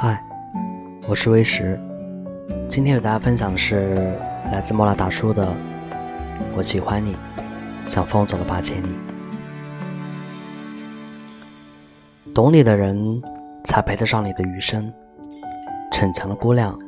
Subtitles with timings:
[0.00, 0.22] 嗨，
[1.08, 1.76] 我是威石，
[2.68, 3.92] 今天与大家分享的是
[4.44, 5.44] 来自莫拉大叔的
[6.56, 7.16] 《我喜欢你，
[7.84, 8.86] 像风走了八千里》。
[12.32, 13.20] 懂你的人，
[13.64, 14.88] 才配得上你的余生。
[15.90, 16.78] 逞强的姑娘，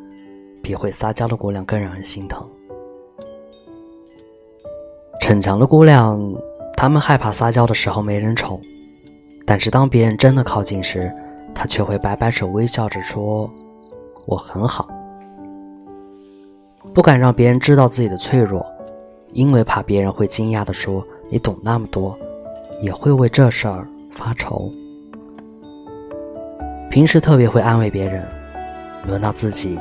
[0.63, 2.49] 比会撒娇的姑娘更让人心疼。
[5.21, 6.17] 逞强的姑娘，
[6.77, 8.61] 她们害怕撒娇的时候没人宠，
[9.45, 11.13] 但是当别人真的靠近时，
[11.55, 13.51] 他却会摆摆手，微笑着说
[14.27, 14.89] ：“我很好。”
[16.95, 18.65] 不敢让别人知道自己的脆弱，
[19.33, 22.19] 因为怕别人会惊讶的说：“你懂那么多，
[22.81, 24.73] 也会为这事儿发愁。”
[26.91, 28.27] 平时特别会安慰别人，
[29.07, 29.79] 轮到自己，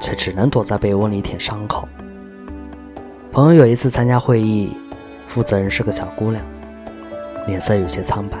[0.00, 1.88] 却只能躲在被窝里舔伤口。
[3.32, 4.76] 朋友有一次参加会议，
[5.26, 6.44] 负责人是个小姑娘，
[7.46, 8.36] 脸色有些苍白。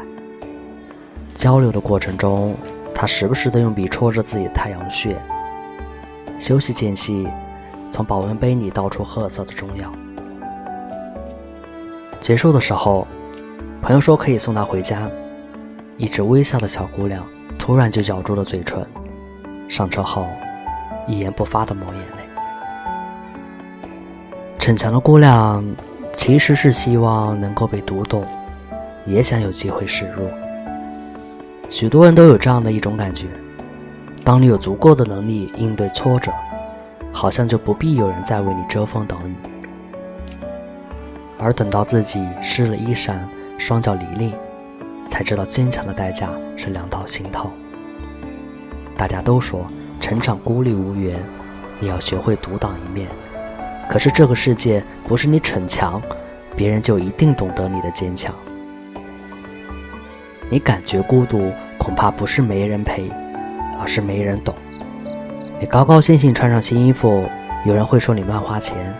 [1.34, 2.54] 交流的过程中，
[2.94, 5.16] 她时不时的用笔戳着自己的太阳穴。
[6.38, 7.28] 休息间隙，
[7.90, 9.92] 从保温杯里倒出褐色的中药。
[12.20, 13.06] 结束的时候，
[13.82, 15.08] 朋友说可以送她回家。
[15.96, 17.24] 一直微笑的小姑娘。
[17.56, 18.84] 突然就咬住了嘴唇，
[19.68, 20.26] 上车后
[21.06, 23.88] 一言不发的抹眼泪。
[24.58, 25.64] 逞强的姑娘
[26.12, 28.24] 其实是希望能够被读懂，
[29.06, 30.28] 也想有机会示弱。
[31.74, 33.26] 许多人都有这样的一种感觉：
[34.22, 36.30] 当你有足够的能力应对挫折，
[37.10, 39.34] 好像就不必有人再为你遮风挡雨。
[41.36, 44.32] 而等到自己湿了衣衫，双脚离离。
[45.08, 47.50] 才知道坚强的代价是两道心头。
[48.96, 49.66] 大家都说
[50.00, 51.18] 成长孤立无援，
[51.80, 53.08] 你要学会独当一面。
[53.90, 56.00] 可是这个世界不是你逞强，
[56.54, 58.32] 别人就一定懂得你的坚强。
[60.50, 61.50] 你感觉孤独，
[61.84, 63.10] 恐怕不是没人陪，
[63.78, 64.54] 而是没人懂。
[65.60, 67.22] 你高高兴兴穿上新衣服，
[67.66, 68.90] 有人会说你乱花钱。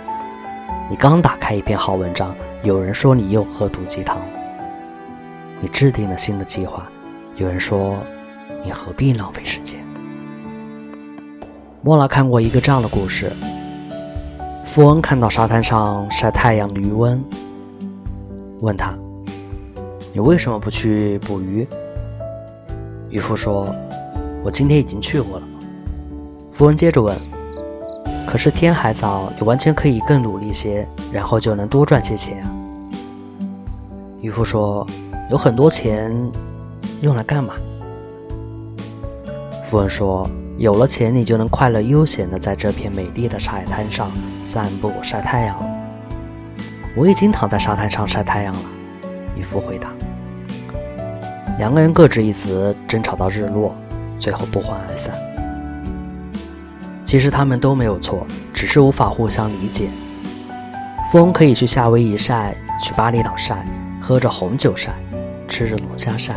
[0.90, 4.20] 你刚打开一篇好文章，有人说你又喝毒鸡汤。
[5.60, 6.86] 你制定了新的计划，
[7.36, 7.96] 有人说
[8.62, 9.80] 你何必浪费时间？
[11.80, 13.32] 莫拉看过一个这样的故事：
[14.66, 17.24] 富翁看到沙滩上晒太阳的渔翁，
[18.60, 18.94] 问他
[20.12, 21.66] ：“你为什么不去捕鱼？”
[23.14, 23.72] 渔夫说
[24.42, 25.46] ：“我今天已经去过了。”
[26.50, 27.16] 富翁接着问
[28.26, 32.50] ：“可是天还早，你完全可以更努力些，然后就能多赚些钱啊。”
[34.20, 34.84] 渔夫说。
[35.30, 36.14] 有很多钱，
[37.00, 37.54] 用来干嘛？
[39.64, 45.56] 富翁说：“有了钱，你就能快乐悠闲的在这片美丽的海滩上散步晒太阳。”
[46.94, 48.60] 我已经躺在沙滩上晒太阳了，
[49.34, 49.90] 渔夫回答。
[51.58, 53.76] 两个人各执一词，争吵到日落，
[54.18, 55.14] 最后不欢而散。
[57.04, 59.88] 其实他们都没有错，只是无法互相理解。
[61.12, 63.64] 富翁可以去夏威夷晒，去巴厘岛晒，
[64.00, 64.92] 喝着红酒晒。
[65.46, 66.34] 吃着龙虾晒，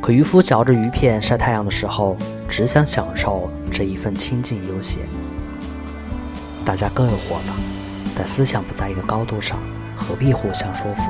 [0.00, 2.16] 可渔夫嚼着鱼片晒太阳的时候，
[2.48, 5.00] 只想享受这一份清静悠闲。
[6.64, 7.54] 大家各有活法，
[8.16, 9.58] 但思想不在一个高度上，
[9.96, 11.02] 何必互相说服？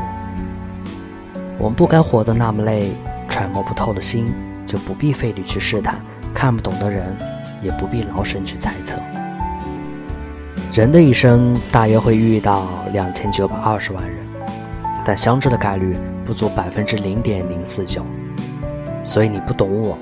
[1.58, 2.92] 我们不该活得那么累，
[3.28, 4.32] 揣摩不透的心
[4.66, 6.00] 就不必费力去试探，
[6.34, 7.16] 看不懂的人
[7.62, 8.98] 也不必劳神去猜测。
[10.72, 14.18] 人的一生大约会遇到两千九百二十万人，
[15.04, 15.96] 但相知的概率。
[16.24, 18.02] 不足百分之零点零四九，
[19.04, 19.98] 所以你不懂我，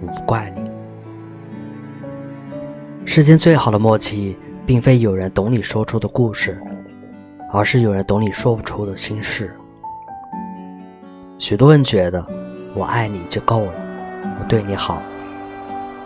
[0.00, 0.62] 我不怪你。
[3.04, 6.62] 世间最好的默契，并非有人懂你说出的故事，
[7.52, 9.52] 而是有人懂你说不出的心事。
[11.40, 12.24] 许多人觉得
[12.74, 13.72] 我爱你就够了，
[14.38, 15.02] 我对你好，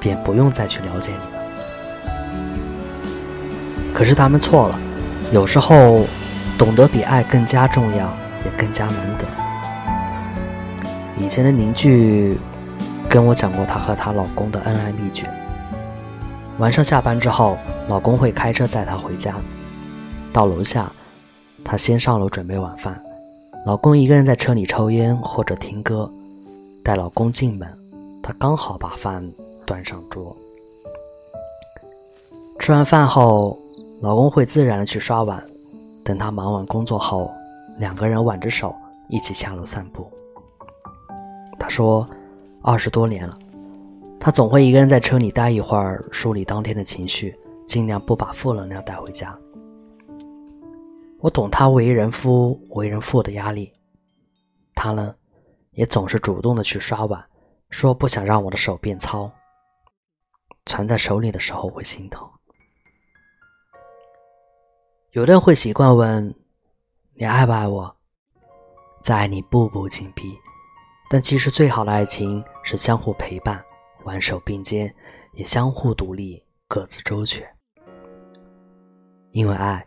[0.00, 1.42] 便不用再去了解你了。
[3.92, 4.78] 可是他们错了，
[5.30, 6.06] 有时候
[6.56, 8.10] 懂得比爱更加重要。
[8.44, 9.24] 也更加难得。
[11.18, 12.38] 以前的邻居
[13.08, 15.26] 跟我讲过她和她老公的恩爱秘诀：
[16.58, 17.56] 晚上下班之后，
[17.88, 19.34] 老公会开车载她回家，
[20.30, 20.92] 到楼下，
[21.64, 23.00] 她先上楼准备晚饭，
[23.64, 26.10] 老公一个人在车里抽烟或者听歌，
[26.82, 27.66] 待老公进门，
[28.22, 29.26] 她刚好把饭
[29.64, 30.36] 端上桌。
[32.58, 33.58] 吃完饭后，
[34.02, 35.42] 老公会自然的去刷碗，
[36.04, 37.30] 等她忙完工作后。
[37.78, 38.72] 两个人挽着手
[39.08, 40.06] 一起下楼散步。
[41.58, 42.08] 他说
[42.62, 43.36] ：“二十多年了，
[44.20, 47.34] 他总会一个人在车里待一会儿，梳理当天的情绪，
[47.66, 49.36] 尽量不把负能量带回家。
[51.24, 53.72] 我懂他为人夫、为人父的压力。
[54.74, 55.16] 他呢，
[55.70, 57.26] 也总是主动的去刷碗，
[57.70, 59.32] 说不想让我的手变糙，
[60.66, 62.28] 攥在手里的时候会心疼。
[65.12, 66.34] 有的人会习惯问
[67.16, 67.96] ：“你爱不爱我？”
[69.02, 70.30] 在爱你步步紧逼，
[71.08, 73.64] 但其实最好的爱情是相互陪伴、
[74.04, 74.94] 挽手并肩，
[75.32, 77.48] 也相互独立、各自周全。
[79.30, 79.86] 因为爱，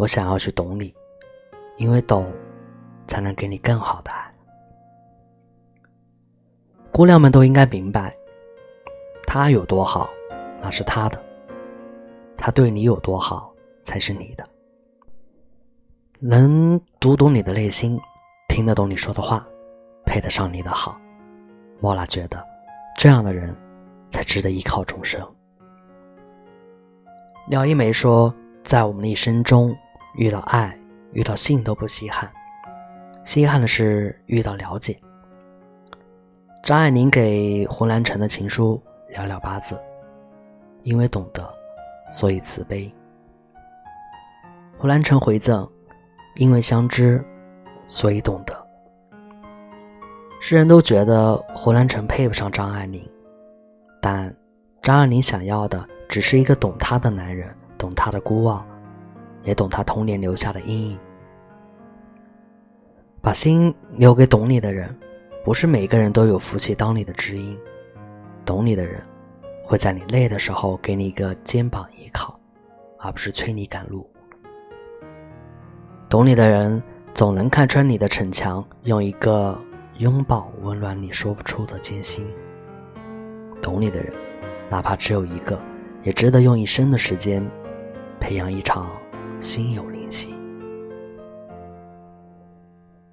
[0.00, 0.90] 我想要去懂你；
[1.76, 2.26] 因为懂，
[3.06, 4.34] 才能给你更好的爱。
[6.90, 8.16] 姑娘们都应该明白，
[9.26, 10.08] 他有多好，
[10.62, 11.18] 那是他的；
[12.34, 13.52] 他对你有多好，
[13.84, 14.48] 才是你的。
[16.18, 18.00] 能读懂你的内心。
[18.48, 19.46] 听得懂你说的话，
[20.06, 20.98] 配得上你的好，
[21.78, 22.42] 莫拉觉得，
[22.96, 23.54] 这样的人，
[24.08, 25.20] 才值得依靠终生。
[27.48, 29.76] 廖一梅说，在我们的一生中，
[30.14, 30.76] 遇到爱、
[31.12, 32.30] 遇到性都不稀罕，
[33.24, 34.98] 稀罕的是遇到了解。
[36.62, 38.80] 张爱玲给胡兰成的情书
[39.14, 39.80] 寥寥八字，
[40.82, 41.48] 因为懂得，
[42.10, 42.92] 所以慈悲。
[44.78, 45.68] 胡兰成回赠，
[46.36, 47.24] 因为相知。
[47.86, 48.54] 所以懂得，
[50.40, 53.04] 世人都觉得胡兰成配不上张爱玲，
[54.00, 54.32] 但
[54.80, 58.64] 张爱玲想要的只是一个懂她的男人，懂她的孤傲，
[59.42, 60.98] 也懂他童年留下的阴影。
[63.20, 64.94] 把心留给懂你的人，
[65.44, 67.58] 不是每个人都有福气当你的知音。
[68.44, 69.02] 懂你的人，
[69.64, 72.38] 会在你累的时候给你一个肩膀依靠，
[72.98, 74.08] 而不是催你赶路。
[76.08, 76.82] 懂你的人。
[77.12, 79.58] 总能看穿你的逞强，用一个
[79.98, 82.24] 拥抱温暖你说不出的艰辛。
[83.60, 84.12] 懂你的人，
[84.70, 85.60] 哪怕只有一个，
[86.04, 87.44] 也值得用一生的时间
[88.20, 88.88] 培养一场
[89.40, 90.34] 心有灵犀。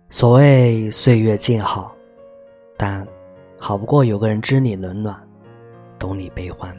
[0.10, 1.96] 所谓岁月静好，
[2.78, 3.08] 但
[3.58, 5.20] 好不过有个人知你冷暖，
[5.98, 6.76] 懂你悲欢。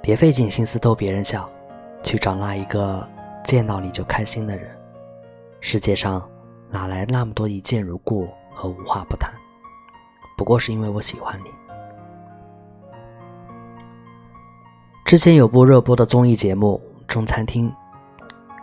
[0.00, 1.48] 别费尽心思逗别人笑。
[2.04, 3.08] 去找那一个
[3.44, 4.76] 见到你就开心的人。
[5.60, 6.28] 世界上
[6.68, 9.32] 哪来那么多一见如故和无话不谈？
[10.36, 11.61] 不过是因为我喜欢你。
[15.12, 17.68] 之前有部热播的综艺节目《中餐厅》，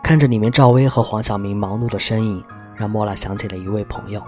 [0.02, 2.44] 看着里面赵薇和黄晓明忙碌的身影，
[2.74, 4.20] 让莫拉想起了一位朋友。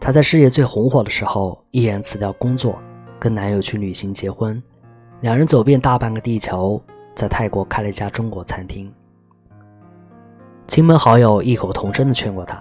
[0.00, 2.76] 她在事业最红火的时候，毅然辞掉工作，
[3.20, 4.60] 跟男友去旅行结婚，
[5.20, 6.82] 两人走遍大半个地球。
[7.14, 8.92] 在泰国开了一家中国餐厅，
[10.66, 12.60] 亲朋好友异口同声的劝过他，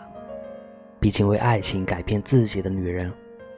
[1.00, 3.12] 毕竟为爱情改变自己的女人，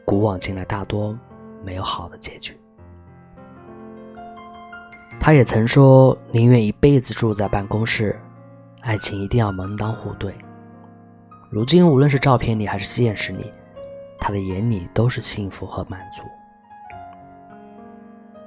[0.05, 1.13] 古往今来大多
[1.61, 2.57] 没有好的结局。
[5.19, 8.19] 他也曾说宁愿一辈子住在办公室，
[8.81, 10.33] 爱情一定要门当户对。
[11.49, 13.51] 如今无论是照片里还是现实里，
[14.19, 16.23] 他的眼里都是幸福和满足。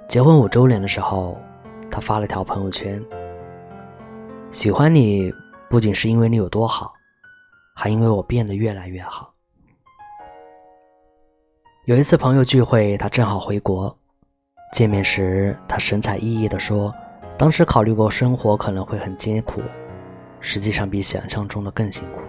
[0.09, 1.39] 结婚五周年的时候。
[1.95, 2.99] 他发了条朋友圈
[4.51, 5.31] ：“喜欢你
[5.69, 6.95] 不仅是因为你有多好，
[7.75, 9.35] 还因为我变得越来越好。”
[11.85, 13.95] 有一次朋友聚会，他正好回国，
[14.73, 16.93] 见面时他神采奕奕地说
[17.37, 19.61] ：“当时考虑过生活可能会很艰苦，
[20.41, 22.23] 实际上比想象中的更辛苦。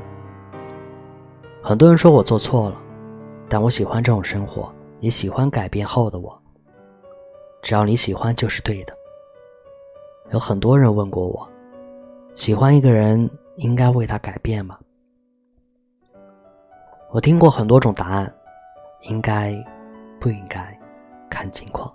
[1.64, 2.78] 很多人说我做错了，
[3.48, 6.38] 但我喜欢这种生活，也喜欢改变后的我。
[7.62, 8.94] 只要你喜欢，就是对的。”
[10.32, 11.50] 有很多人问过我，
[12.36, 14.78] 喜欢一个人应该为他改变吗？
[17.10, 18.34] 我听过很多种答案，
[19.04, 19.56] 应该，
[20.20, 20.78] 不应该，
[21.30, 21.90] 看情况。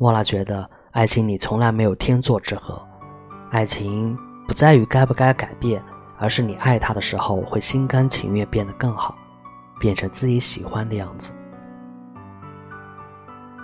[0.00, 2.80] 莫拉觉得爱情里从来没有天作之合，
[3.50, 4.16] 爱情
[4.48, 5.82] 不在于该不该改变，
[6.16, 9.14] 而是你爱他的时候会心甘情愿变得更好，
[9.78, 11.32] 变成自己喜欢的样子。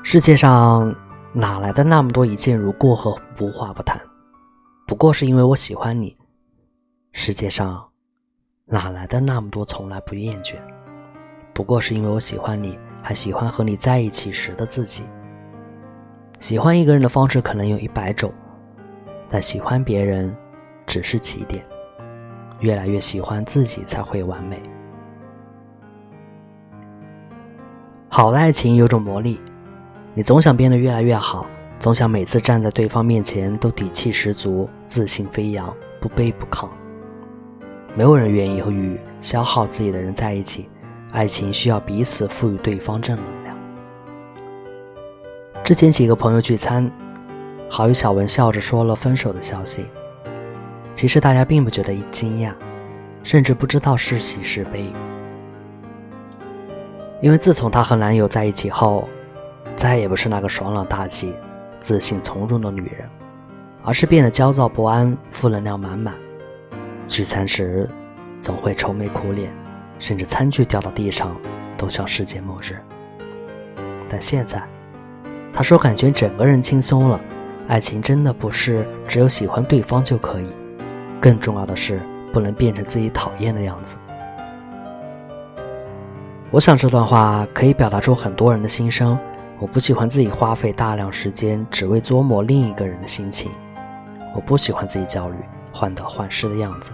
[0.02, 0.94] 世界上。
[1.32, 4.00] 哪来的那么多一见如故和无话不谈？
[4.86, 6.16] 不过是因为我喜欢你。
[7.12, 7.86] 世界上
[8.64, 10.54] 哪来的那么多从来不厌倦？
[11.52, 15.02] 不过是因为我喜欢你，还喜欢和你在一起时的自己。
[16.38, 18.32] 喜欢一个人的方式可能有一百种，
[19.28, 20.34] 但喜欢别人
[20.86, 21.64] 只是起点。
[22.60, 24.58] 越来越喜欢自己才会完美。
[28.08, 29.38] 好的爱情有种魔力。
[30.14, 31.46] 你总想变得越来越好，
[31.78, 36.66] 总想每次站在对方面前都底气十足、自信飞扬、不卑不亢。
[37.94, 40.70] 没有人愿意和与消耗自己的人在一起，
[41.12, 43.35] 爱情需要彼此赋予对方正能量。
[45.66, 46.88] 之前几个朋友聚餐，
[47.68, 49.84] 好友小文笑着说了分手的消息，
[50.94, 52.52] 其实大家并不觉得惊讶，
[53.24, 54.92] 甚至不知道是喜是悲。
[57.20, 59.08] 因为自从她和男友在一起后，
[59.74, 61.34] 再也不是那个爽朗大气、
[61.80, 63.10] 自信从容的女人，
[63.82, 66.14] 而是变得焦躁不安、负能量满满。
[67.08, 67.90] 聚餐时
[68.38, 69.52] 总会愁眉苦脸，
[69.98, 71.36] 甚至餐具掉到地上
[71.76, 72.78] 都像世界末日。
[74.08, 74.62] 但现在，
[75.56, 77.18] 他说感觉整个人轻松了。
[77.66, 80.48] 爱情真的不是只有喜欢对方就可以，
[81.18, 81.98] 更重要的是
[82.30, 83.96] 不能变成自己讨厌的样子。
[86.50, 89.18] 我想这段话可以表达出很多人的心声。
[89.58, 93.50] 我不喜欢自己花费大量时间只为琢磨另一个人的心情，
[94.34, 95.36] 我不喜欢自己焦虑、
[95.72, 96.92] 患得患失的样子，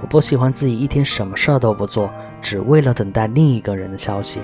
[0.00, 2.08] 我不喜欢自己一天什么事儿都不做，
[2.40, 4.40] 只为了等待另一个人的消息。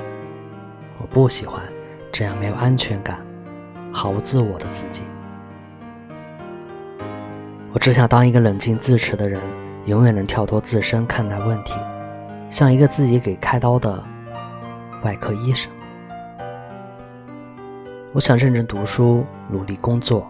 [0.98, 1.62] 我不喜欢
[2.10, 3.20] 这样没有安全感、
[3.96, 5.04] 毫无自我的自己。
[7.72, 9.40] 我只想当一个冷静自持的人，
[9.86, 11.74] 永远能跳脱自身看待问题，
[12.50, 14.04] 像一个自己给开刀的。
[15.02, 15.72] 外科医生，
[18.12, 20.26] 我想认真读书，努力工作，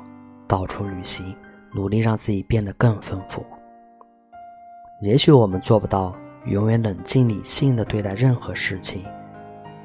[0.46, 1.34] 到处旅行，
[1.72, 3.44] 努力让自己变得更丰富。
[5.00, 9.04] 也许我们做不到永远冷静理性的对待任何事情，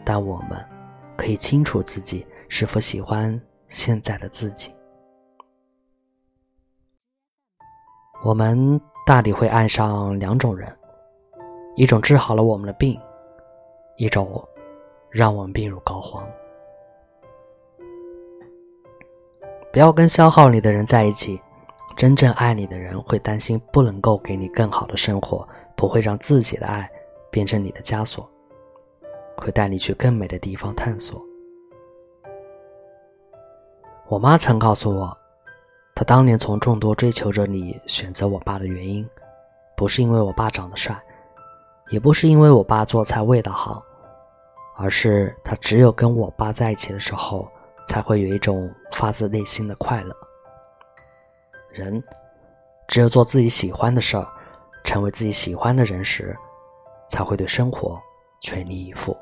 [0.04, 0.64] 但我们
[1.16, 3.40] 可以清楚自己是否喜欢
[3.72, 4.72] 现在的自己。
[8.22, 10.72] 我们大抵会爱上两种人，
[11.76, 13.00] 一种治好了我们的病，
[13.96, 14.48] 一种。
[15.10, 16.24] 让我们病入膏肓。
[19.74, 21.38] 不要跟消耗你的人在一起。
[21.98, 26.90] 真正爱你的人会担心不能够给你更好的生活，不会让自己的爱
[27.30, 28.26] 变成你的枷锁，
[29.36, 31.22] 会带你去更美的地方探索。
[34.12, 35.18] 我妈曾告诉我，
[35.96, 39.08] 她当年从众多追求者里选择我爸的原因，
[39.74, 41.02] 不是因为我爸长得帅，
[41.92, 43.82] 也不是因为我爸做菜味道好。
[44.76, 47.48] 而是他只有跟我爸在一起的时候，
[47.88, 50.14] 才会有一种发自内心的快乐。
[51.70, 52.04] 人
[52.90, 54.28] 只有做自己喜欢的事儿，
[54.84, 56.36] 成为自己喜欢的人时，
[57.08, 57.98] 才会对生活
[58.42, 59.16] 全力以赴。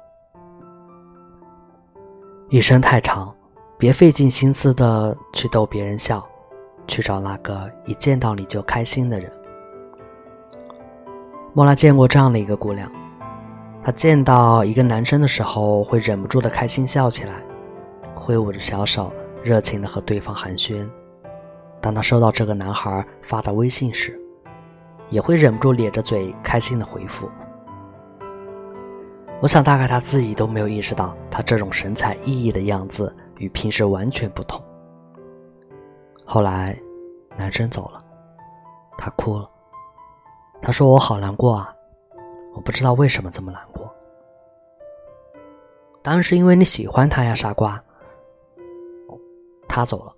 [2.49, 3.35] 一生太长，
[3.79, 6.21] 别费尽心思的去逗别人笑，
[6.85, 9.31] 去找那个一见到你就开心的人。
[11.53, 12.91] 莫拉见过这样的一个姑娘。
[13.81, 17.41] 她见到一个男生的时候，会忍不住的开心笑起来，
[18.13, 20.85] 挥舞着小手，热情的和对方寒暄。
[21.79, 24.19] 当她收到这个男孩发的微信时，
[25.07, 27.29] 也会忍不住咧着嘴，开心的回复。
[29.39, 34.63] 我想，大概他自己都没有意识到，他这种神采奕奕的样子与平时完全不同。
[36.23, 36.79] 后来，
[37.35, 38.05] 男生走了，
[38.97, 39.49] 他哭了，
[40.61, 41.73] 他说：“我好难过啊。”
[42.55, 43.89] 我不知道为什么这么难过，
[46.01, 47.81] 当然是因为你喜欢他呀，傻瓜。
[49.67, 50.13] 他走了，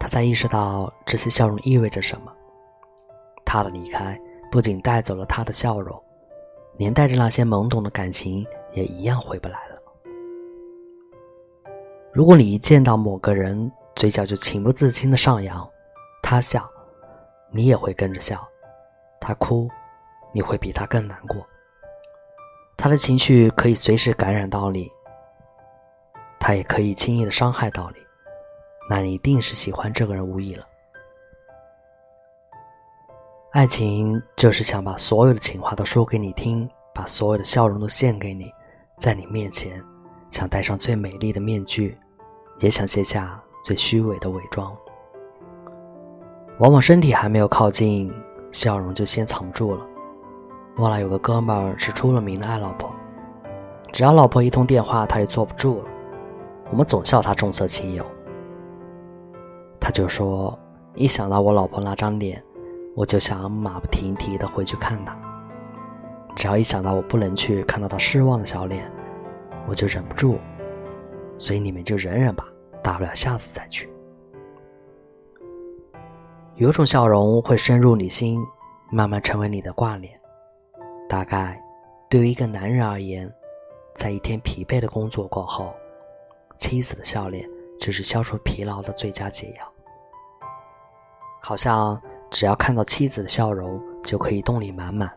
[0.00, 2.32] 他才意识到这些笑容意味着什么。
[3.44, 4.18] 他的离开
[4.50, 6.02] 不仅带走了他的笑容，
[6.76, 9.71] 连带着那些懵懂的感情也一样回不来了。
[12.12, 15.68] 如果你一见到某个人，嘴角就情不自禁的上扬，
[16.22, 16.68] 他笑，
[17.50, 18.36] 你也会跟着笑；
[19.20, 19.68] 他哭。
[20.34, 21.46] 你会比他更难过，
[22.74, 24.90] 他的情绪可以随时感染到你，
[26.40, 27.98] 他也可以轻易的伤害到你，
[28.88, 30.66] 那你一定是喜欢这个人无疑了。
[33.50, 38.50] 爱情就是想把所有的情话都说给你听，把所有的笑容都献给你，
[38.96, 39.84] 在你面前，
[40.30, 41.94] 想戴上最美丽的面具，
[42.62, 44.72] 也想卸下最虚伪的伪装。
[46.58, 48.12] 往往身体还没有靠近，
[48.52, 49.84] 笑容就先藏住了。
[50.76, 52.88] 莫拉有个哥们儿是出了名的爱老婆，
[53.92, 55.88] 只要老婆一通电话，他就坐不住了。
[56.70, 58.06] 我们总笑他重色轻友，
[59.80, 60.56] 他就说
[60.94, 62.40] ：“一想到我老婆那张脸，
[62.94, 65.18] 我就想马不停蹄的回去看她。
[66.36, 68.88] 只要一想到我不能去看到她失望的小脸，
[69.66, 70.38] 我就忍不住。
[71.38, 72.46] 所以你们就忍忍吧，
[72.82, 73.88] 大不了下次再去。
[76.56, 78.44] 有种笑容会深入你心，
[78.90, 80.18] 慢慢成为你的挂念。”
[81.08, 81.62] 大概，
[82.08, 83.32] 对于一个男人而言，
[83.94, 85.72] 在一天疲惫的工作过后，
[86.56, 87.48] 妻子的笑脸
[87.78, 89.72] 就是消除疲劳的最佳解药。
[91.40, 95.10] 好像只要看到妻子的笑容，就可以动力满满，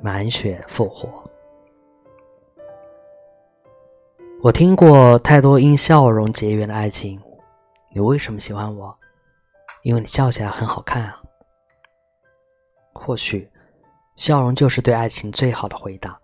[0.00, 1.08] 满血复活。
[4.46, 7.20] 我听过太多因笑容结缘的爱情，
[7.92, 8.96] 你为什么喜欢我？
[9.82, 11.20] 因为你笑起来很好看啊。
[12.92, 13.50] 或许。
[14.14, 16.16] 笑容就是对爱情最好的回答。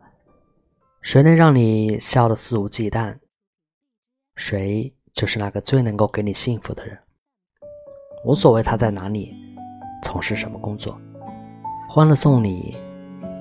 [1.01, 3.19] 谁能让你笑得肆无忌惮，
[4.37, 6.97] 谁就是那个最能够给你幸福的人。
[8.25, 9.35] 无所谓他在哪里，
[10.05, 10.97] 从事什么工作。
[11.91, 12.77] 欢乐颂里，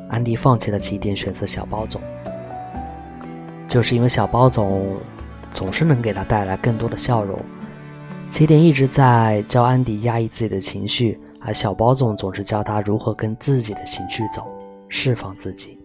[0.09, 2.01] 安迪放弃了起点，选择小包总，
[3.71, 4.97] 就是因为小包总
[5.49, 7.39] 总是能给他带来更多的笑容。
[8.29, 14.45] 起点一直在教安迪压抑自己的情绪，而小包总总是教他如何跟自己的情绪走，
[14.89, 15.79] 释放自己。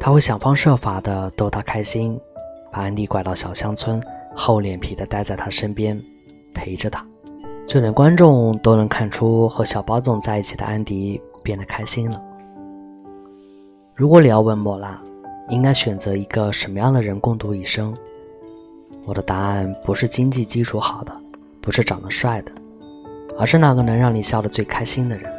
[0.00, 2.18] 他会想方设法的逗他开心，
[2.72, 4.02] 把安迪拐到小乡村，
[4.34, 6.02] 厚脸皮的待在他身边。
[6.54, 7.06] 陪着他，
[7.68, 12.18] 就连观众都能看出和小包总在一起的安迪变得开心了。
[13.94, 14.98] 如果你要问莫拉，
[15.48, 17.94] 应该选择一个什么样的人共度一生？
[19.04, 21.16] 我的答案不是经济基础好的，
[21.60, 22.52] 不是长得帅的，
[23.38, 25.32] 而是那个能让你笑得最开心的人。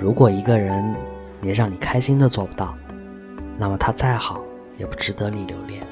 [0.00, 0.94] 如果一个人
[1.42, 2.74] 连让你开心都做不到，
[3.58, 4.40] 那么他再好
[4.78, 5.82] 也不值得你留恋。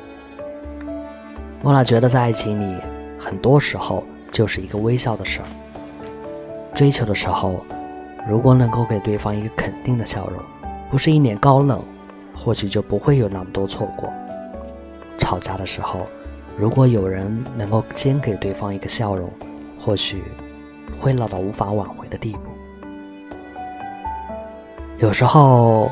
[1.63, 2.81] 莫拉觉得在爱情里。
[3.23, 5.47] 很多时候就是一个微笑的事儿。
[6.75, 7.63] 追求的时候，
[8.27, 10.41] 如果能够给对方一个肯定的笑容，
[10.91, 11.85] 不是一脸高冷，
[12.43, 14.11] 或许就不会有那么多错过。
[15.19, 16.07] 吵架的时候，
[16.57, 19.29] 如果有人能够先给对方一个笑容，
[19.79, 20.25] 或许
[20.99, 22.41] 会闹到无法挽回的地步。
[24.99, 25.91] 有时候，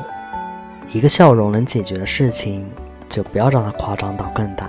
[0.91, 2.67] 一个笑容能解决的事情，
[3.07, 4.67] 就不要让它夸张到更大。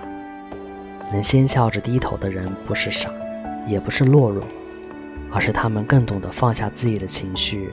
[1.11, 3.11] 能先笑着低头的人，不是傻，
[3.67, 4.45] 也不是懦弱，
[5.33, 7.73] 而是他们更懂得放下自己的情绪，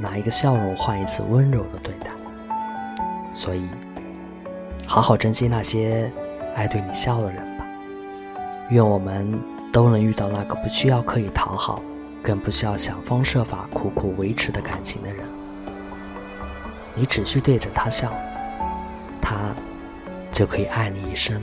[0.00, 2.10] 拿一个笑容换一次温柔的对待。
[3.34, 3.68] 所以，
[4.86, 6.08] 好好珍惜那些
[6.54, 7.66] 爱对你笑的人吧。
[8.70, 9.40] 愿我们
[9.72, 11.82] 都能遇到那个不需要刻意讨好，
[12.22, 15.26] 更不需要想方设法苦苦维持的感情的人。
[16.94, 18.12] 你只需对着他笑，
[19.20, 19.52] 他
[20.30, 21.42] 就可以爱你一生。